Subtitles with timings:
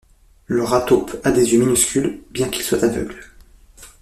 [0.47, 3.23] Le Rat-Taupe a des yeux minuscules, bien qu'ils soient aveugles.